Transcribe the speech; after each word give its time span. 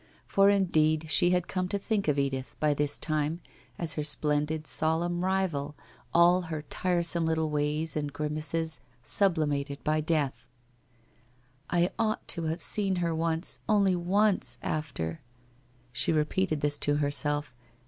For 0.25 0.49
indeed, 0.49 1.11
she 1.11 1.29
had 1.29 1.47
come 1.47 1.67
to 1.67 1.77
think 1.77 2.07
of 2.07 2.17
Edith, 2.17 2.55
by 2.59 2.73
this 2.73 2.97
time, 2.97 3.39
as 3.77 3.93
her 3.93 4.03
splendid 4.03 4.65
solemn 4.65 5.23
rival, 5.23 5.75
all 6.11 6.41
her 6.41 6.63
tiresome 6.63 7.23
little 7.27 7.51
ways 7.51 7.95
and 7.95 8.11
grimaces 8.11 8.79
sublimated 9.03 9.83
by 9.83 10.01
death. 10.01 10.47
* 11.09 11.23
I 11.69 11.91
ought 11.99 12.27
to 12.29 12.45
have 12.45 12.63
seen 12.63 12.95
her 12.95 13.13
once, 13.13 13.59
only 13.69 13.95
once, 13.95 14.57
after!' 14.63 15.21
She 15.91 16.11
repeated 16.11 16.61
this 16.61 16.79
to 16.79 16.95
herself. 16.95 17.53